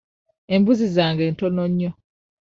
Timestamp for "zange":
0.95-1.23